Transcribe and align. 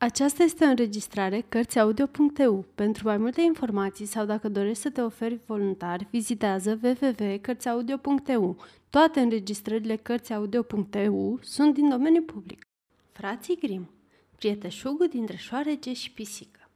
Aceasta 0.00 0.42
este 0.42 0.64
o 0.64 0.68
înregistrare 0.68 1.44
Cărțiaudio.eu. 1.48 2.64
Pentru 2.74 3.06
mai 3.06 3.16
multe 3.16 3.40
informații 3.40 4.06
sau 4.06 4.24
dacă 4.24 4.48
dorești 4.48 4.82
să 4.82 4.90
te 4.90 5.00
oferi 5.00 5.40
voluntar, 5.46 6.06
vizitează 6.10 6.78
www.cărțiaudio.eu. 6.82 8.56
Toate 8.90 9.20
înregistrările 9.20 9.96
Cărțiaudio.eu 9.96 11.38
sunt 11.42 11.74
din 11.74 11.88
domeniu 11.88 12.22
public. 12.22 12.60
Frații 13.12 13.56
Grim 13.56 13.90
Prieteșugul 14.36 15.08
dintre 15.08 15.36
șoarece 15.36 15.92
și 15.92 16.10
pisică 16.10 16.68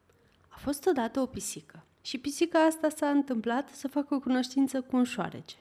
A 0.48 0.56
fost 0.58 0.86
odată 0.86 1.20
o 1.20 1.26
pisică 1.26 1.84
și 2.00 2.18
pisica 2.18 2.58
asta 2.58 2.88
s-a 2.88 3.08
întâmplat 3.08 3.68
să 3.68 3.88
facă 3.88 4.18
cunoștință 4.18 4.80
cu 4.80 4.96
un 4.96 5.04
șoarece 5.04 5.56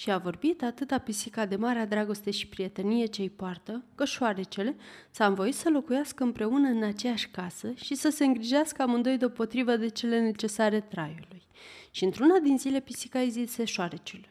și 0.00 0.10
a 0.10 0.18
vorbit 0.18 0.62
atâta 0.62 0.98
pisica 0.98 1.46
de 1.46 1.56
marea 1.56 1.86
dragoste 1.86 2.30
și 2.30 2.46
prietenie 2.46 3.06
ce 3.06 3.22
îi 3.22 3.30
poartă, 3.30 3.84
că 3.94 4.04
șoarecele 4.04 4.76
s-a 5.10 5.26
învoit 5.26 5.54
să 5.54 5.70
locuiască 5.70 6.22
împreună 6.22 6.68
în 6.68 6.82
aceeași 6.82 7.28
casă 7.28 7.72
și 7.74 7.94
să 7.94 8.08
se 8.08 8.24
îngrijească 8.24 8.82
amândoi 8.82 9.16
deopotrivă 9.16 9.76
de 9.76 9.88
cele 9.88 10.20
necesare 10.20 10.80
traiului. 10.80 11.42
Și 11.90 12.04
într-una 12.04 12.38
din 12.38 12.58
zile 12.58 12.80
pisica 12.80 13.18
îi 13.18 13.30
zise 13.30 13.64
șoarecelui. 13.64 14.28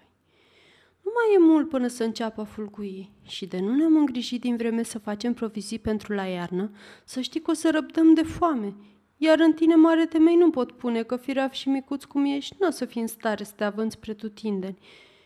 Nu 1.02 1.12
mai 1.16 1.36
e 1.36 1.52
mult 1.52 1.70
până 1.70 1.88
să 1.88 2.04
înceapă 2.04 2.44
fulcui 2.44 3.10
și 3.24 3.46
de 3.46 3.60
nu 3.60 3.76
ne-am 3.76 3.96
îngrijit 3.96 4.42
din 4.42 4.56
vreme 4.56 4.84
să 4.84 5.00
facem 5.00 5.34
provizii 5.34 5.80
pentru 5.80 6.14
la 6.14 6.26
iarnă, 6.26 6.72
să 7.06 7.22
știi 7.22 7.42
că 7.42 7.52
o 7.52 7.54
să 7.54 7.70
răbdăm 7.72 8.14
de 8.14 8.24
foame, 8.24 8.76
iar 9.18 9.40
în 9.40 9.54
tine 9.54 9.76
mare 9.76 10.06
temei 10.06 10.36
nu 10.36 10.50
pot 10.50 10.72
pune 10.72 11.04
că 11.04 11.16
firav 11.16 11.52
și 11.52 11.70
micuț 11.70 12.04
cum 12.04 12.26
ești, 12.26 12.56
nu 12.60 12.68
o 12.68 12.72
să 12.72 12.86
fii 12.86 13.02
în 13.02 13.08
stare 13.08 13.44
să 13.44 13.54
te 13.56 13.64
avânți 13.64 14.00
pretutindeni 14.00 14.78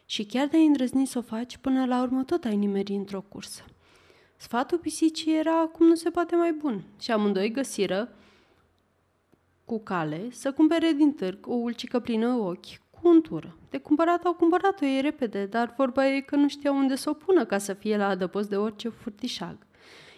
și 0.05 0.25
chiar 0.25 0.48
de-ai 0.48 0.66
îndrăzni 0.66 1.07
să 1.07 1.17
o 1.17 1.21
faci, 1.21 1.57
până 1.57 1.85
la 1.85 2.02
urmă 2.02 2.23
tot 2.23 2.43
ai 2.43 2.55
nimeri 2.55 2.93
într-o 2.93 3.21
cursă. 3.21 3.66
Sfatul 4.35 4.77
pisicii 4.77 5.38
era 5.38 5.52
cum 5.52 5.88
nu 5.88 5.95
se 5.95 6.09
poate 6.09 6.35
mai 6.35 6.52
bun 6.52 6.84
și 6.99 7.12
amândoi 7.12 7.52
găsiră 7.52 8.16
cu 9.66 9.79
cale 9.79 10.27
să 10.31 10.52
cumpere 10.52 10.91
din 10.91 11.13
târg 11.13 11.48
o 11.48 11.54
ulcică 11.54 11.99
plină 11.99 12.27
ochi 12.27 12.77
cu 12.90 13.07
untură. 13.07 13.57
De 13.70 13.77
cumpărat 13.77 14.23
au 14.23 14.34
cumpărat-o 14.34 14.85
ei 14.85 15.01
repede, 15.01 15.45
dar 15.45 15.73
vorba 15.77 16.07
e 16.07 16.20
că 16.20 16.35
nu 16.35 16.48
știau 16.48 16.77
unde 16.77 16.95
să 16.95 17.10
o 17.10 17.13
pună 17.13 17.45
ca 17.45 17.57
să 17.57 17.73
fie 17.73 17.98
la 17.98 18.07
adăpost 18.07 18.49
de 18.49 18.57
orice 18.57 18.90
furtișag. 18.90 19.57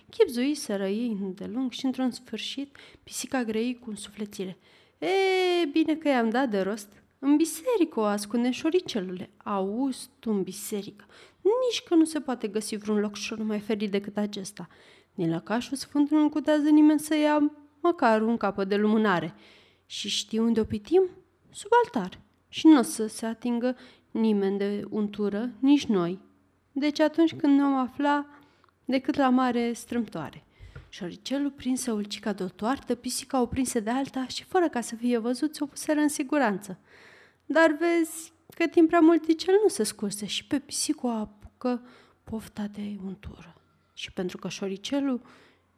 Chipzuiseră 0.10 0.88
ei 0.88 1.18
îndelung 1.22 1.72
și 1.72 1.86
într-un 1.86 2.12
sfârșit 2.12 2.78
pisica 3.04 3.44
grei 3.44 3.80
cu 3.80 3.90
un 3.90 3.96
sufletire. 3.96 4.58
E, 4.98 5.66
bine 5.72 5.96
că 5.96 6.08
i-am 6.08 6.30
dat 6.30 6.50
de 6.50 6.62
rost. 6.62 7.04
În 7.28 7.36
biserică 7.36 8.00
o 8.00 8.04
ascunde 8.04 8.52
șoricelule. 8.52 9.30
Auzi 9.44 10.10
tu 10.20 10.32
în 10.32 10.44
biserică. 10.44 11.06
Nici 11.42 11.84
că 11.88 11.96
nu 11.96 12.04
se 12.04 12.20
poate 12.20 12.48
găsi 12.48 12.76
vreun 12.76 13.00
locșor 13.00 13.38
mai 13.38 13.60
ferit 13.60 13.92
decât 13.92 14.18
acesta. 14.18 14.68
Din 15.14 15.30
lăcașul 15.30 15.78
sfântului 15.78 16.24
nu 16.24 16.30
cutează 16.30 16.70
nimeni 16.70 17.00
să 17.00 17.16
ia 17.16 17.52
măcar 17.82 18.22
un 18.22 18.38
capăt 18.38 18.68
de 18.68 18.76
lumânare. 18.76 19.34
Și 19.86 20.10
știi 20.10 20.40
unde 20.40 20.60
o 20.60 20.64
pitim? 20.64 21.10
Sub 21.52 21.70
altar. 21.84 22.20
Și 22.50 22.68
nu 22.68 22.80
o 22.80 22.82
să 22.82 23.08
se 23.08 23.26
atingă 23.26 23.76
nimeni 24.12 24.58
de 24.58 24.84
untură, 24.90 25.50
nici 25.60 25.86
noi. 25.86 26.20
Deci 26.72 27.00
atunci 27.00 27.34
când 27.34 27.58
ne-om 27.58 27.76
afla 27.76 28.26
decât 28.86 29.16
la 29.16 29.30
mare 29.30 29.74
strâmtoare. 29.74 30.44
Șoricelul 30.90 31.52
prinse 31.52 31.92
ulcica 31.92 32.34
de 32.34 32.44
o 32.44 32.48
toartă, 32.48 32.96
pisica 32.96 33.42
o 33.42 33.46
prinse 33.46 33.80
de 33.80 33.90
alta 33.90 34.28
și, 34.28 34.44
fără 34.44 34.70
ca 34.70 34.82
să 34.82 34.96
fie 34.96 35.18
văzut, 35.18 35.60
o 35.60 35.66
puseră 35.66 36.00
în 36.00 36.10
siguranță. 36.10 36.80
Dar 37.46 37.78
vezi 37.80 38.34
că 38.56 38.68
timp 38.68 38.88
prea 38.88 39.00
multicel 39.00 39.54
nu 39.64 39.68
se 39.70 39.84
scurse 39.84 40.26
și 40.26 40.48
pe 40.48 40.60
pisicu 40.60 41.08
apucă 41.08 41.82
pofta 42.24 42.68
de 42.72 42.98
untură. 43.06 43.56
Și 43.94 44.12
pentru 44.12 44.38
că 44.38 44.48
șoricelul 44.48 45.22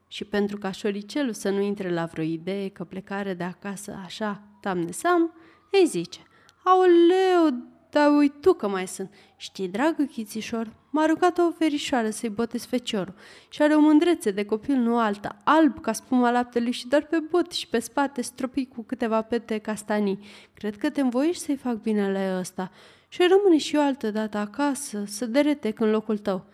și 0.08 0.26
pentru 0.26 0.58
ca 0.58 0.72
șoricelul 0.72 1.34
să 1.34 1.50
nu 1.50 1.62
intre 1.62 1.94
la 1.94 2.06
vreo 2.06 2.23
idee 2.23 2.70
că 2.70 2.84
plecare 2.84 3.34
de 3.34 3.44
acasă 3.44 4.00
așa, 4.04 4.42
tam 4.62 4.82
de 4.82 4.92
sam, 4.92 5.34
îi 5.72 5.88
zice, 5.88 6.20
Aoleu, 6.64 7.77
dar 7.89 8.16
uit 8.16 8.41
tu 8.41 8.53
că 8.53 8.67
mai 8.67 8.88
sunt. 8.88 9.13
Știi, 9.36 9.67
dragă 9.67 10.03
chițișor, 10.03 10.73
m-a 10.89 11.05
rugat 11.05 11.37
o 11.37 11.52
verișoară 11.58 12.09
să-i 12.09 12.30
botez 12.30 12.65
feciorul 12.65 13.14
și 13.49 13.61
are 13.61 13.75
o 13.75 13.80
mândrețe 13.80 14.31
de 14.31 14.45
copil, 14.45 14.75
nu 14.75 14.98
alta, 14.98 15.37
alb 15.43 15.81
ca 15.81 15.93
spuma 15.93 16.31
laptelui 16.31 16.71
și 16.71 16.87
doar 16.87 17.05
pe 17.05 17.20
bot 17.30 17.52
și 17.52 17.67
pe 17.67 17.80
spate 17.80 18.21
stropit 18.21 18.73
cu 18.73 18.81
câteva 18.83 19.21
pete 19.21 19.58
castanii. 19.58 20.20
Cred 20.53 20.77
că 20.77 20.89
te 20.89 21.02
învoiești 21.02 21.43
să-i 21.43 21.55
fac 21.55 21.81
binele 21.81 22.36
ăsta 22.39 22.71
și 23.08 23.27
rămâne 23.30 23.58
și 23.58 23.76
eu 23.76 23.81
altă 23.81 24.11
dată 24.11 24.37
acasă, 24.37 25.03
să 25.05 25.26
deretec 25.26 25.80
în 25.80 25.89
locul 25.89 26.17
tău. 26.17 26.45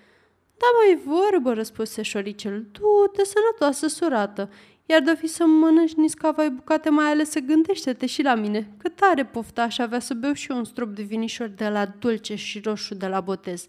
Da, 0.58 0.68
mai 0.86 1.02
vorbă, 1.06 1.54
răspuse 1.54 2.02
șoricel, 2.02 2.68
du-te 2.72 3.24
sănătoasă, 3.24 3.88
surată, 3.88 4.50
iar 4.86 5.02
de 5.02 5.16
fi 5.16 5.28
să 5.28 5.46
mănânci 5.46 5.94
niscavai 5.94 6.50
bucate 6.50 6.90
mai 6.90 7.06
ales, 7.06 7.34
gândește-te 7.46 8.06
și 8.06 8.22
la 8.22 8.36
mine, 8.36 8.70
că 8.78 8.90
tare 8.90 9.26
pofta 9.26 9.62
aș 9.62 9.78
avea 9.78 10.00
să 10.00 10.14
beau 10.14 10.34
și 10.34 10.52
eu 10.52 10.58
un 10.58 10.64
strop 10.64 10.96
de 10.96 11.04
vinișor 11.04 11.48
de 11.48 11.68
la 11.68 11.86
dulce 11.86 12.36
și 12.36 12.60
roșu 12.60 12.96
de 12.96 13.08
la 13.08 13.22
botez. 13.22 13.66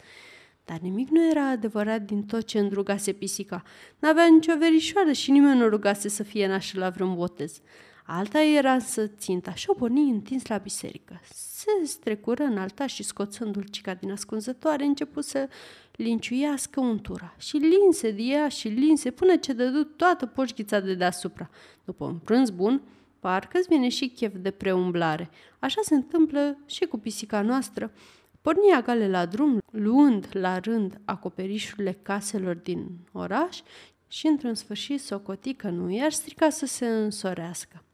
Dar 0.64 0.78
nimic 0.78 1.08
nu 1.08 1.30
era 1.30 1.48
adevărat 1.48 2.02
din 2.02 2.22
tot 2.22 2.44
ce 2.44 2.58
îndrugase 2.58 3.12
pisica. 3.12 3.62
N-avea 3.98 4.26
nicio 4.26 4.52
verișoară 4.58 5.12
și 5.12 5.30
nimeni 5.30 5.58
nu 5.58 5.68
rugase 5.68 6.08
să 6.08 6.22
fie 6.22 6.46
nașă 6.46 6.78
la 6.78 6.90
vreun 6.90 7.14
botez. 7.14 7.60
Alta 8.06 8.42
era 8.42 8.78
să 8.78 9.06
ținta 9.06 9.54
și 9.54 9.70
o 9.70 9.74
porni 9.74 10.10
întins 10.10 10.46
la 10.46 10.56
biserică. 10.56 11.20
Se 11.32 11.70
strecură 11.84 12.42
în 12.42 12.58
alta 12.58 12.86
și 12.86 13.02
scoțând 13.02 13.52
dulcica 13.52 13.94
din 13.94 14.10
ascunzătoare, 14.10 14.84
începu 14.84 15.20
să 15.20 15.48
linciuiască 15.96 16.80
untura. 16.80 17.34
Și 17.38 17.56
linse 17.56 18.10
de 18.10 18.22
ea 18.22 18.48
și 18.48 18.68
linse 18.68 19.10
până 19.10 19.36
ce 19.36 19.52
dădu 19.52 19.84
toată 19.84 20.26
poșghița 20.26 20.80
de 20.80 20.94
deasupra. 20.94 21.50
După 21.84 22.04
un 22.04 22.18
prânz 22.18 22.50
bun, 22.50 22.82
parcă-ți 23.20 23.68
vine 23.68 23.88
și 23.88 24.08
chef 24.08 24.34
de 24.36 24.50
preumblare. 24.50 25.30
Așa 25.58 25.80
se 25.82 25.94
întâmplă 25.94 26.58
și 26.66 26.84
cu 26.84 26.98
pisica 26.98 27.42
noastră. 27.42 27.92
Pornia 28.40 28.80
gale 28.80 29.08
la 29.08 29.26
drum, 29.26 29.58
luând 29.70 30.28
la 30.32 30.58
rând 30.58 31.00
acoperișurile 31.04 31.98
caselor 32.02 32.54
din 32.54 32.86
oraș 33.12 33.60
și 34.08 34.26
într-un 34.26 34.54
sfârșit 34.54 35.00
socoti 35.00 35.54
că 35.54 35.68
nu 35.68 35.90
i-ar 35.90 36.12
strica 36.12 36.50
să 36.50 36.66
se 36.66 36.86
însorească. 36.86 37.84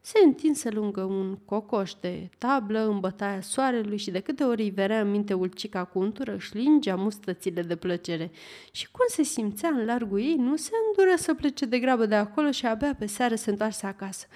Se 0.00 0.18
întinse 0.24 0.70
lângă 0.70 1.02
un 1.02 1.36
cocoș 1.44 1.92
de 2.00 2.28
tablă 2.38 2.88
în 2.88 3.00
bătaia 3.00 3.40
soarelui 3.40 3.96
și 3.96 4.10
de 4.10 4.20
câte 4.20 4.44
ori 4.44 4.62
îi 4.62 4.70
verea 4.70 5.00
în 5.00 5.10
minte 5.10 5.34
ulcica 5.34 5.84
cu 5.84 5.98
untură, 5.98 6.34
își 6.34 6.56
lingea 6.56 6.94
mustățile 6.94 7.62
de 7.62 7.76
plăcere. 7.76 8.30
Și 8.72 8.90
cum 8.90 9.04
se 9.08 9.22
simțea 9.22 9.68
în 9.68 9.84
largul 9.84 10.20
ei, 10.20 10.34
nu 10.34 10.56
se 10.56 10.70
îndură 10.86 11.16
să 11.16 11.34
plece 11.34 11.64
de 11.64 11.78
grabă 11.78 12.06
de 12.06 12.14
acolo 12.14 12.50
și 12.50 12.66
abia 12.66 12.94
pe 12.94 13.06
seară 13.06 13.34
se 13.34 13.50
întoarse 13.50 13.86
acasă. 13.86 14.26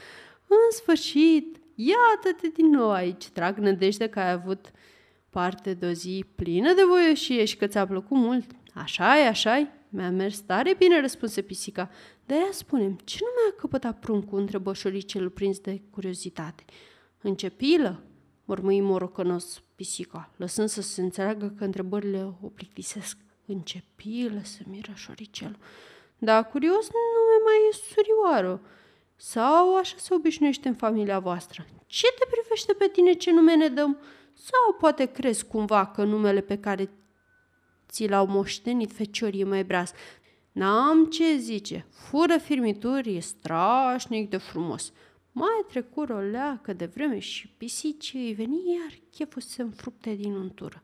În 0.46 0.76
sfârșit, 0.76 1.56
iată-te 1.74 2.48
din 2.48 2.70
nou 2.70 2.90
aici, 2.90 3.28
trag 3.28 3.58
nădejde 3.58 4.08
că 4.08 4.20
ai 4.20 4.30
avut 4.30 4.70
parte 5.30 5.74
de 5.74 5.86
o 5.86 5.92
zi 5.92 6.24
plină 6.34 6.72
de 6.74 6.82
voioșie 6.88 7.44
și 7.44 7.56
că 7.56 7.66
ți-a 7.66 7.86
plăcut 7.86 8.16
mult. 8.16 8.50
așa 8.74 9.18
e, 9.18 9.26
așa 9.26 9.58
e. 9.58 9.81
Mi-a 9.94 10.10
mers 10.10 10.40
tare 10.40 10.74
bine, 10.74 11.00
răspunse 11.00 11.42
pisica. 11.42 11.90
De 12.26 12.34
aia 12.34 12.48
spunem, 12.50 12.98
ce 13.04 13.18
nu 13.20 13.28
mi-a 13.42 13.54
căpătat 13.56 13.98
pruncul? 13.98 14.38
întrebă 14.38 14.72
șoricelul 14.72 15.30
prins 15.30 15.58
de 15.58 15.82
curiozitate. 15.90 16.64
În 17.20 17.34
ce 17.34 17.50
pilă? 17.50 18.02
mormâi 18.44 18.80
morocănos 18.80 19.62
pisica, 19.74 20.30
lăsând 20.36 20.68
să 20.68 20.82
se 20.82 21.00
înțeleagă 21.00 21.54
că 21.58 21.64
întrebările 21.64 22.34
o 22.42 22.46
plictisesc. 22.46 23.16
În 23.46 23.58
ce 23.60 23.84
pilă 23.96 24.40
se 24.42 24.64
miră 24.66 24.92
șoricel. 24.94 25.58
Da, 26.18 26.42
curios 26.42 26.88
nu 26.90 27.44
mai 27.44 27.54
e 27.70 27.76
surioară. 27.94 28.60
Sau 29.16 29.76
așa 29.76 29.96
se 29.98 30.14
obișnuiește 30.14 30.68
în 30.68 30.74
familia 30.74 31.18
voastră. 31.18 31.66
Ce 31.86 32.06
te 32.18 32.26
privește 32.30 32.72
pe 32.72 32.88
tine 32.92 33.12
ce 33.12 33.32
nume 33.32 33.54
ne 33.56 33.68
dăm? 33.68 33.98
Sau 34.32 34.74
poate 34.78 35.04
crezi 35.04 35.46
cumva 35.46 35.86
că 35.86 36.04
numele 36.04 36.40
pe 36.40 36.58
care 36.58 36.90
ți 37.92 38.08
l-au 38.08 38.26
moștenit 38.26 38.92
feciorii 38.92 39.44
mai 39.44 39.64
braz. 39.64 39.92
N-am 40.52 41.04
ce 41.04 41.36
zice, 41.36 41.86
fură 41.90 42.36
firmituri, 42.38 43.16
e 43.16 43.20
strașnic 43.20 44.30
de 44.30 44.36
frumos. 44.36 44.92
Mai 45.32 45.64
trecură 45.68 46.14
o 46.14 46.18
leacă 46.18 46.72
de 46.72 46.84
vreme 46.84 47.18
și 47.18 47.48
pisicii 47.48 48.26
îi 48.26 48.34
veni 48.34 48.62
iar 48.80 48.98
cheful 49.10 49.42
să 49.42 49.48
se 49.48 49.62
înfrupte 49.62 50.14
din 50.14 50.34
untură. 50.34 50.82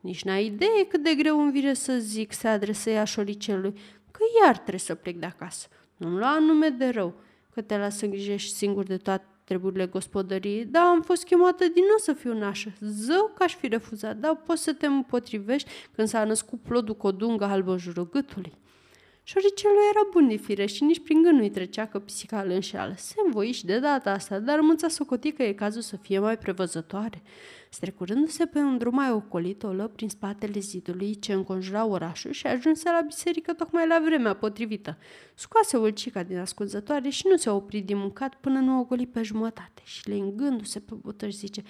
Nici 0.00 0.24
n-ai 0.24 0.44
idee 0.44 0.86
cât 0.88 1.02
de 1.02 1.14
greu 1.14 1.40
îmi 1.40 1.52
vine 1.52 1.74
să 1.74 1.98
zic, 1.98 2.32
se 2.32 2.48
adresă 2.48 2.90
ea 2.90 3.04
șoricelui, 3.04 3.72
că 4.10 4.20
iar 4.44 4.54
trebuie 4.56 4.78
să 4.78 4.94
plec 4.94 5.16
de 5.16 5.26
acasă. 5.26 5.68
Nu-mi 5.96 6.18
lua 6.18 6.38
nume 6.38 6.68
de 6.68 6.88
rău, 6.88 7.14
că 7.50 7.60
te 7.60 7.76
las 7.76 7.96
să 7.96 8.04
îngrijești 8.04 8.54
singur 8.54 8.84
de 8.84 8.96
toate 8.96 9.24
treburile 9.50 9.86
gospodăriei, 9.86 10.64
dar 10.64 10.84
am 10.84 11.02
fost 11.02 11.24
chemată 11.24 11.64
din 11.64 11.82
nou 11.88 11.96
să 11.96 12.12
fiu 12.12 12.38
nașă. 12.38 12.72
Zău 12.80 13.32
că 13.34 13.42
aș 13.42 13.54
fi 13.56 13.68
refuzat, 13.68 14.16
dar 14.16 14.36
poți 14.46 14.62
să 14.62 14.72
te 14.72 14.86
împotrivești 14.86 15.70
când 15.94 16.08
s-a 16.08 16.24
născut 16.24 16.60
plodul 16.60 16.96
cu 16.96 17.06
o 17.06 17.12
dungă 17.12 17.44
albă 17.44 17.72
în 17.72 17.78
jurul 17.78 18.08
gâtului. 18.10 18.52
Șoricelul 19.30 19.76
era 19.90 20.08
bun 20.12 20.28
de 20.28 20.36
fire 20.36 20.66
și 20.66 20.84
nici 20.84 21.00
prin 21.00 21.22
gând 21.22 21.38
nu-i 21.38 21.50
trecea 21.50 21.86
că 21.86 21.98
pisica 21.98 22.40
îl 22.40 22.50
înșeală. 22.50 22.94
Se 22.96 23.14
învoi 23.24 23.52
și 23.52 23.64
de 23.64 23.78
data 23.78 24.10
asta, 24.10 24.38
dar 24.38 24.60
mânța 24.60 24.88
socotii 24.88 25.32
că 25.32 25.42
e 25.42 25.52
cazul 25.52 25.80
să 25.80 25.96
fie 25.96 26.18
mai 26.18 26.38
prevăzătoare. 26.38 27.22
Strecurându-se 27.68 28.46
pe 28.46 28.58
un 28.58 28.78
drum 28.78 28.94
mai 28.94 29.10
ocolit, 29.10 29.62
o 29.62 29.72
lă 29.72 29.88
prin 29.88 30.08
spatele 30.08 30.60
zidului 30.60 31.18
ce 31.18 31.32
înconjura 31.32 31.86
orașul 31.86 32.30
și 32.30 32.46
ajunse 32.46 32.90
la 32.90 33.00
biserică 33.06 33.52
tocmai 33.52 33.86
la 33.86 34.00
vremea 34.04 34.34
potrivită. 34.34 34.98
Scoase 35.34 35.76
ulcica 35.76 36.22
din 36.22 36.38
ascunzătoare 36.38 37.08
și 37.08 37.26
nu 37.30 37.36
se 37.36 37.50
opri 37.50 37.80
din 37.80 37.96
mâncat 37.96 38.34
până 38.34 38.58
nu 38.58 38.78
o 38.78 38.84
goli 38.84 39.06
pe 39.06 39.22
jumătate 39.22 39.82
și 39.84 40.08
lingându-se 40.08 40.80
pe 40.80 40.94
butăși 40.94 41.36
zice 41.36 41.62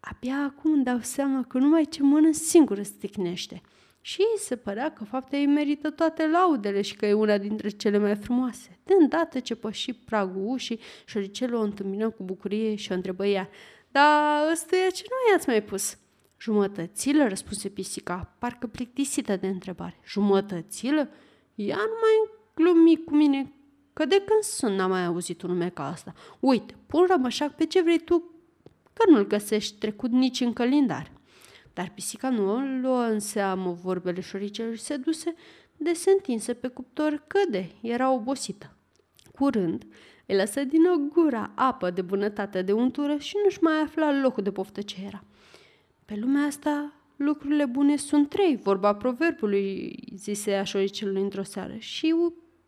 Abia 0.00 0.36
acum 0.36 0.72
îmi 0.72 0.84
dau 0.84 0.98
seama 1.00 1.44
că 1.44 1.58
numai 1.58 1.84
ce 1.84 2.02
mănânc 2.02 2.34
singură 2.34 2.82
sticnește. 2.82 3.62
Și 4.00 4.20
ei 4.20 4.38
se 4.38 4.56
părea 4.56 4.92
că 4.92 5.04
fapta 5.04 5.36
ei 5.36 5.46
merită 5.46 5.90
toate 5.90 6.26
laudele 6.26 6.82
și 6.82 6.96
că 6.96 7.06
e 7.06 7.12
una 7.12 7.38
dintre 7.38 7.68
cele 7.68 7.98
mai 7.98 8.16
frumoase. 8.16 8.78
De 8.84 8.94
îndată 9.00 9.40
ce 9.40 9.54
păși 9.54 9.92
pragul 9.92 10.42
ușii, 10.44 10.80
șoricelul 11.04 11.60
o 11.60 11.62
întâmpină 11.62 12.10
cu 12.10 12.22
bucurie 12.22 12.74
și 12.74 12.92
o 12.92 12.94
întrebă 12.94 13.26
ea, 13.26 13.48
Dar 13.90 14.50
ăsta 14.52 14.76
e 14.76 14.90
ce 14.90 15.04
nu 15.08 15.32
i-ați 15.32 15.48
mai 15.48 15.62
pus?" 15.62 15.98
Jumătățilă, 16.40 17.28
răspunse 17.28 17.68
pisica, 17.68 18.34
parcă 18.38 18.66
plictisită 18.66 19.36
de 19.36 19.46
întrebare. 19.46 20.00
Jumătățilă? 20.06 21.08
Ea 21.54 21.76
nu 21.76 21.96
mai 22.00 22.36
glumi 22.54 23.04
cu 23.04 23.14
mine, 23.14 23.52
că 23.92 24.04
de 24.04 24.22
când 24.26 24.42
sunt 24.42 24.76
n-am 24.76 24.90
mai 24.90 25.04
auzit 25.04 25.42
un 25.42 25.50
nume 25.50 25.68
ca 25.68 25.86
asta. 25.86 26.12
Uite, 26.40 26.74
pun 26.86 27.06
rămășac 27.08 27.54
pe 27.54 27.66
ce 27.66 27.82
vrei 27.82 27.98
tu, 27.98 28.18
că 28.92 29.10
nu-l 29.10 29.26
găsești 29.26 29.78
trecut 29.78 30.10
nici 30.10 30.40
în 30.40 30.52
calendar. 30.52 31.12
Dar 31.78 31.90
pisica 31.94 32.30
nu 32.30 32.52
o 32.52 32.58
luă 32.80 33.02
în 33.02 33.18
seamă 33.18 33.78
vorbele 33.82 34.20
șoricelor 34.20 34.74
și 34.74 34.82
se 34.82 34.96
duse 34.96 35.34
de 35.76 35.92
se 35.92 36.10
întinse 36.10 36.54
pe 36.54 36.68
cuptor 36.68 37.24
căde, 37.26 37.70
era 37.80 38.10
obosită. 38.12 38.76
Curând, 39.34 39.86
îi 40.26 40.36
lăsă 40.36 40.64
din 40.64 40.80
o 40.84 40.96
gura 40.96 41.52
apă 41.54 41.90
de 41.90 42.02
bunătate 42.02 42.62
de 42.62 42.72
untură 42.72 43.16
și 43.18 43.36
nu-și 43.44 43.62
mai 43.62 43.80
afla 43.80 44.20
locul 44.20 44.42
de 44.42 44.50
poftă 44.50 44.82
ce 44.82 44.96
era. 45.06 45.24
Pe 46.04 46.14
lumea 46.14 46.42
asta, 46.42 46.92
lucrurile 47.16 47.64
bune 47.64 47.96
sunt 47.96 48.28
trei, 48.28 48.56
vorba 48.56 48.94
proverbului, 48.94 49.98
zise 50.14 50.54
așoricelului 50.54 51.22
într-o 51.22 51.42
seară. 51.42 51.74
Și 51.78 52.14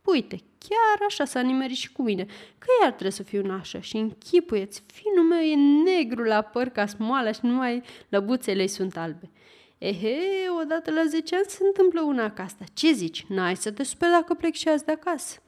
uite, 0.05 0.37
chiar 0.59 1.07
așa 1.07 1.25
s-a 1.25 1.41
nimerit 1.41 1.77
și 1.77 1.93
cu 1.93 2.03
mine, 2.03 2.25
că 2.59 2.67
iar 2.81 2.91
trebuie 2.91 3.11
să 3.11 3.23
fiu 3.23 3.43
nașă 3.43 3.79
și 3.79 3.97
închipuieți, 3.97 4.83
finul 4.87 5.25
meu 5.25 5.41
e 5.41 5.55
negru 5.91 6.23
la 6.23 6.43
păr 6.43 6.69
ca 6.69 6.87
smoala 6.87 7.33
și 7.33 7.41
numai 7.43 7.83
lăbuțele 8.09 8.67
sunt 8.67 8.97
albe. 8.97 9.31
Ehe, 9.79 10.19
odată 10.63 10.91
la 10.91 11.05
10 11.09 11.37
ani 11.37 11.45
se 11.49 11.65
întâmplă 11.67 12.01
una 12.01 12.31
ca 12.31 12.43
asta. 12.43 12.65
Ce 12.75 12.93
zici? 12.93 13.25
N-ai 13.29 13.57
să 13.57 13.71
te 13.71 13.83
superi 13.83 14.11
dacă 14.11 14.35
plec 14.35 14.55
și 14.55 14.69
azi 14.69 14.85
de 14.85 14.93
acasă? 14.93 15.43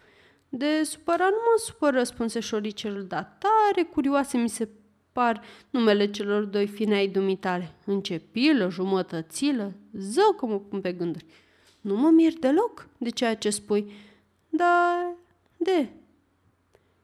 De 0.49 0.83
supărat 0.83 1.31
nu 1.31 1.37
mă 1.37 1.63
supăr, 1.65 1.93
răspunse 1.93 2.41
șoricelul, 2.41 3.05
dar 3.05 3.39
tare 3.39 3.83
curioase 3.83 4.39
mi 4.39 4.49
se 4.49 4.69
par 5.13 5.43
numele 5.71 6.11
celor 6.11 6.45
doi 6.45 6.67
fine 6.67 6.95
ai 6.95 7.09
dumitale. 7.09 7.75
Începilă, 7.85 8.69
jumătățilă, 8.69 9.73
zău 9.93 10.33
că 10.33 10.47
mă 10.47 10.59
pun 10.59 10.81
pe 10.81 10.93
gânduri. 10.93 11.27
Nu 11.81 11.97
mă 11.97 12.09
mir 12.11 12.33
deloc 12.33 12.89
de 12.99 13.11
ceea 13.11 13.35
ce 13.35 13.51
spui, 13.51 13.93
dar 14.53 15.15
de. 15.57 15.89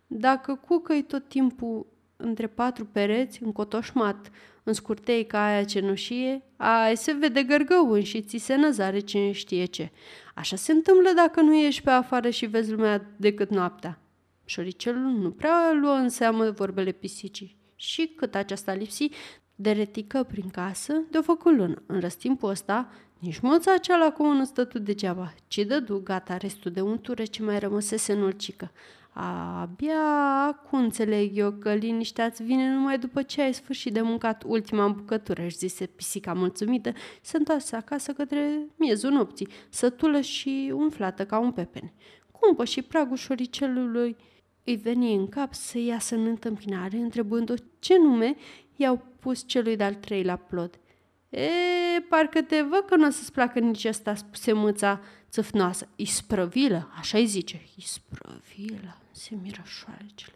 Dacă 0.06 0.54
cucăi 0.54 1.02
tot 1.02 1.28
timpul 1.28 1.86
între 2.16 2.46
patru 2.46 2.84
pereți, 2.84 3.42
încotoșmat, 3.42 4.30
în 4.62 4.72
scurtei 4.72 5.26
ca 5.26 5.44
aia 5.44 5.64
cenușie, 5.64 6.42
ai 6.56 6.96
se 6.96 7.12
vede 7.12 7.42
gărgăun 7.42 8.02
și 8.02 8.22
ți 8.22 8.36
se 8.36 8.56
năzare 8.56 8.98
cine 8.98 9.32
știe 9.32 9.64
ce. 9.64 9.90
Așa 10.34 10.56
se 10.56 10.72
întâmplă 10.72 11.10
dacă 11.14 11.40
nu 11.40 11.54
ieși 11.54 11.82
pe 11.82 11.90
afară 11.90 12.30
și 12.30 12.46
vezi 12.46 12.70
lumea 12.70 13.14
decât 13.16 13.50
noaptea. 13.50 14.00
Șoricelul 14.44 15.10
nu 15.10 15.30
prea 15.30 15.72
luă 15.72 15.92
în 15.92 16.08
seamă 16.08 16.50
vorbele 16.50 16.92
pisicii 16.92 17.56
și 17.74 18.12
cât 18.16 18.34
aceasta 18.34 18.72
lipsi, 18.72 19.08
de 19.54 19.70
retică 19.70 20.22
prin 20.22 20.48
casă, 20.48 20.92
de-o 21.10 21.22
făcut 21.22 21.56
lună. 21.56 21.82
În 21.86 22.00
răstimpul 22.00 22.50
ăsta, 22.50 22.88
nici 23.18 23.38
moța 23.40 23.76
cealaltă 23.76 24.22
nu 24.22 24.44
stătu 24.44 24.78
degeaba, 24.78 25.34
ci 25.48 25.58
dădu 25.58 26.00
gata 26.04 26.36
restul 26.36 26.72
de 26.72 26.80
untură 26.80 27.24
ce 27.24 27.42
mai 27.42 27.58
rămăsese 27.58 28.12
în 28.12 28.22
ulcică. 28.22 28.70
Abia 29.12 30.00
acum 30.46 30.78
înțeleg 30.78 31.36
eu 31.36 31.52
că 31.52 31.74
liniștea 31.74 32.24
îți 32.24 32.42
vine 32.42 32.72
numai 32.72 32.98
după 32.98 33.22
ce 33.22 33.42
ai 33.42 33.54
sfârșit 33.54 33.92
de 33.92 34.00
mâncat 34.00 34.42
ultima 34.46 34.88
bucătură, 34.88 35.42
își 35.42 35.56
zise 35.56 35.86
pisica 35.86 36.32
mulțumită, 36.32 36.92
se 37.20 37.36
întoarse 37.36 37.76
acasă 37.76 38.12
către 38.12 38.66
miezul 38.76 39.10
nopții, 39.10 39.48
sătulă 39.68 40.20
și 40.20 40.72
umflată 40.74 41.26
ca 41.26 41.38
un 41.38 41.52
pepene. 41.52 41.92
Cumpă 42.30 42.64
și 42.64 42.82
pragul 42.82 43.16
șoricelului 43.16 44.16
îi 44.64 44.76
veni 44.76 45.14
în 45.14 45.28
cap 45.28 45.54
să 45.54 45.78
iasă 45.78 46.14
în 46.14 46.26
întâmpinare, 46.26 46.96
întrebându-o 46.96 47.56
ce 47.78 47.98
nume 47.98 48.36
i-au 48.76 49.06
pus 49.20 49.46
celui 49.46 49.76
de-al 49.76 49.94
treilea 49.94 50.36
plod. 50.36 50.78
E, 51.28 51.48
parcă 52.08 52.42
te 52.42 52.62
văd 52.62 52.84
că 52.86 52.96
nu 52.96 53.06
o 53.06 53.10
să-ți 53.10 53.32
placă 53.32 53.58
nici 53.58 53.84
asta, 53.84 54.14
spuse 54.14 54.52
mâța 54.52 55.00
țâfnoasă. 55.30 55.88
Isprăvilă, 55.96 56.90
așa-i 56.98 57.26
zice. 57.26 57.60
Isprăvilă, 57.76 58.98
se 59.10 59.34
miră 59.42 59.62
șoarecele. 59.64 60.34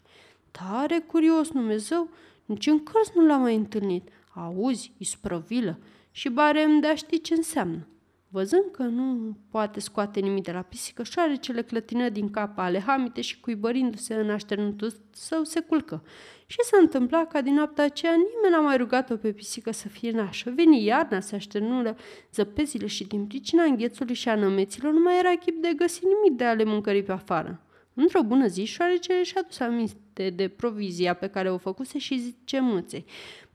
Tare 0.50 0.98
curios, 0.98 1.48
Dumnezeu, 1.48 2.08
nici 2.44 2.66
în 2.66 2.82
cărți 2.82 3.12
nu 3.14 3.26
l-am 3.26 3.40
mai 3.40 3.54
întâlnit. 3.54 4.08
Auzi, 4.34 4.92
isprăvilă, 4.98 5.78
și 6.10 6.28
bare 6.28 6.62
îmi 6.62 6.80
de 6.80 6.94
ști 6.94 7.20
ce 7.20 7.34
înseamnă. 7.34 7.86
Văzând 8.34 8.64
că 8.70 8.82
nu 8.82 9.36
poate 9.50 9.80
scoate 9.80 10.20
nimic 10.20 10.44
de 10.44 10.52
la 10.52 10.62
pisică, 10.62 11.02
șoarecele 11.02 11.62
clătină 11.62 12.08
din 12.08 12.30
cap 12.30 12.58
ale 12.58 12.80
hamite 12.80 13.20
și 13.20 13.40
cuibărindu-se 13.40 14.14
în 14.14 14.30
așternutul 14.30 14.92
său 15.10 15.44
se 15.44 15.60
culcă. 15.60 16.02
Și 16.46 16.58
s-a 16.62 16.76
întâmplat 16.80 17.28
ca 17.28 17.40
din 17.40 17.54
noaptea 17.54 17.84
aceea 17.84 18.12
nimeni 18.12 18.54
n-a 18.54 18.60
mai 18.60 18.76
rugat-o 18.76 19.16
pe 19.16 19.32
pisică 19.32 19.72
să 19.72 19.88
fie 19.88 20.10
nașă. 20.10 20.52
Veni 20.56 20.84
iarna, 20.84 21.20
se 21.20 21.34
așternură 21.34 21.96
zăpezile 22.32 22.86
și 22.86 23.04
din 23.04 23.26
pricina 23.26 23.62
înghețului 23.62 24.14
și 24.14 24.28
a 24.28 24.34
nămeților 24.34 24.92
nu 24.92 25.00
mai 25.00 25.18
era 25.18 25.34
chip 25.34 25.62
de 25.62 25.72
găsi 25.76 26.04
nimic 26.04 26.38
de 26.38 26.44
ale 26.44 26.64
mâncării 26.64 27.02
pe 27.02 27.12
afară. 27.12 27.60
Într-o 27.94 28.22
bună 28.22 28.46
zi, 28.46 28.64
șoarecele 28.64 29.22
și-a 29.22 29.42
dus 29.42 29.60
aminte 29.60 30.30
de 30.30 30.48
provizia 30.48 31.14
pe 31.14 31.26
care 31.26 31.50
o 31.50 31.58
făcuse 31.58 31.98
și 31.98 32.18
zice 32.18 32.60
mâței. 32.60 33.04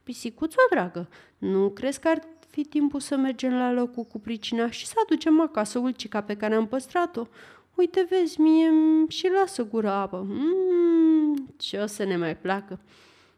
Pisicuțo 0.02 0.60
dragă, 0.70 1.08
nu 1.38 1.70
crezi 1.70 2.00
că 2.00 2.08
ar 2.08 2.18
fi 2.50 2.64
timpul 2.64 3.00
să 3.00 3.16
mergem 3.16 3.52
la 3.52 3.72
locul 3.72 4.04
cu 4.04 4.18
pricina 4.18 4.70
și 4.70 4.86
să 4.86 4.94
aducem 5.04 5.40
acasă 5.40 5.78
ulcica 5.78 6.20
pe 6.20 6.36
care 6.36 6.54
am 6.54 6.66
păstrat-o. 6.66 7.26
Uite, 7.74 8.06
vezi, 8.10 8.40
mie 8.40 8.70
și 9.08 9.30
lasă 9.38 9.64
gura 9.64 9.92
apă. 9.92 10.26
Mmm, 10.28 11.54
ce 11.56 11.78
o 11.78 11.86
să 11.86 12.04
ne 12.04 12.16
mai 12.16 12.36
placă. 12.36 12.80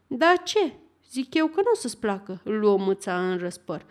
Dar 0.07 0.43
ce? 0.43 0.73
Zic 1.11 1.33
eu 1.33 1.47
că 1.47 1.55
nu 1.55 1.71
o 1.73 1.75
să-ți 1.75 1.99
placă, 1.99 2.41
luă 2.43 2.77
mâța 2.77 3.29
în 3.29 3.37
răspăr. 3.37 3.85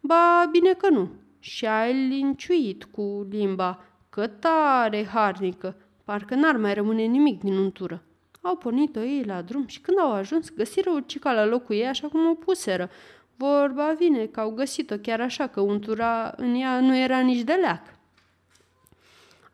Ba, 0.00 0.48
bine 0.50 0.72
că 0.72 0.88
nu. 0.88 1.08
Și 1.38 1.66
ai 1.66 2.08
linciuit 2.08 2.84
cu 2.84 3.26
limba, 3.30 3.84
că 4.10 4.26
tare 4.26 5.04
harnică, 5.04 5.76
parcă 6.04 6.34
n-ar 6.34 6.56
mai 6.56 6.74
rămâne 6.74 7.02
nimic 7.02 7.40
din 7.40 7.56
untură. 7.56 8.02
Au 8.40 8.56
pornit-o 8.56 9.00
ei 9.00 9.24
la 9.24 9.42
drum 9.42 9.66
și 9.66 9.80
când 9.80 9.98
au 9.98 10.12
ajuns, 10.12 10.50
găsiră 10.50 10.90
urcica 10.90 11.32
la 11.32 11.44
locul 11.44 11.74
ei 11.74 11.86
așa 11.86 12.08
cum 12.08 12.26
o 12.26 12.34
puseră. 12.34 12.90
Vorba 13.36 13.94
vine 13.98 14.26
că 14.26 14.40
au 14.40 14.50
găsit-o 14.50 14.96
chiar 14.96 15.20
așa, 15.20 15.46
că 15.46 15.60
untura 15.60 16.32
în 16.36 16.54
ea 16.54 16.80
nu 16.80 16.96
era 16.96 17.20
nici 17.20 17.42
de 17.42 17.52
leac. 17.52 17.82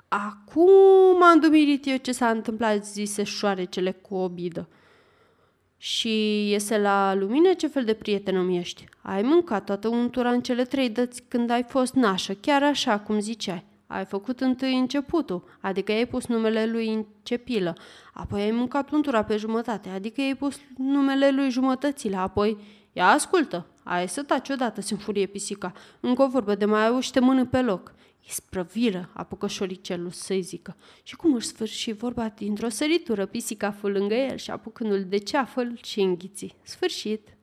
Acum 0.08 1.22
am 1.22 1.40
dumirit 1.40 1.86
eu 1.86 1.96
ce 1.96 2.12
s-a 2.12 2.28
întâmplat, 2.30 2.86
zise 2.86 3.22
șoarecele 3.22 3.92
cu 3.92 4.14
obidă. 4.14 4.68
Și 5.76 6.48
iese 6.50 6.78
la 6.78 7.14
lumină 7.14 7.52
ce 7.52 7.66
fel 7.66 7.84
de 7.84 7.94
prieten 7.94 8.36
îmi 8.36 8.58
ești. 8.58 8.84
Ai 9.02 9.22
mâncat 9.22 9.64
toată 9.64 9.88
untura 9.88 10.30
în 10.30 10.40
cele 10.40 10.64
trei 10.64 10.90
dăți 10.90 11.22
când 11.28 11.50
ai 11.50 11.62
fost 11.62 11.94
nașă, 11.94 12.34
chiar 12.34 12.62
așa 12.62 12.98
cum 12.98 13.18
ziceai. 13.20 13.64
Ai 13.86 14.04
făcut 14.04 14.40
întâi 14.40 14.78
începutul, 14.78 15.44
adică 15.60 15.92
ai 15.92 16.06
pus 16.06 16.26
numele 16.26 16.66
lui 16.66 16.88
în 16.92 17.04
cepilă, 17.22 17.76
apoi 18.12 18.42
ai 18.42 18.50
mâncat 18.50 18.90
untura 18.90 19.24
pe 19.24 19.36
jumătate, 19.36 19.88
adică 19.88 20.20
ai 20.20 20.34
pus 20.34 20.60
numele 20.76 21.30
lui 21.30 21.50
jumătățile, 21.50 22.16
apoi 22.16 22.56
Ia 22.98 23.08
ascultă, 23.08 23.66
ai 23.82 24.08
să 24.08 24.22
taci 24.22 24.48
odată, 24.48 24.80
se 24.80 24.92
înfurie 24.94 25.26
pisica. 25.26 25.72
Încă 26.00 26.22
o 26.22 26.28
vorbă 26.28 26.54
de 26.54 26.64
mai 26.64 26.86
au 26.86 27.00
și 27.00 27.10
te 27.10 27.20
mână 27.20 27.46
pe 27.46 27.62
loc. 27.62 27.94
Isprăviră, 28.26 29.10
apucă 29.12 29.46
șoricelul 29.46 30.10
să-i 30.10 30.42
zică. 30.42 30.76
Și 31.02 31.16
cum 31.16 31.34
își 31.34 31.46
sfârși 31.46 31.92
vorba 31.92 32.28
dintr-o 32.28 32.68
săritură, 32.68 33.26
pisica 33.26 33.70
fu 33.70 33.88
lângă 33.88 34.14
el 34.14 34.36
și 34.36 34.50
apucându-l 34.50 35.04
de 35.04 35.18
ceafă 35.18 35.72
și 35.82 36.00
înghiți. 36.00 36.54
Sfârșit! 36.62 37.37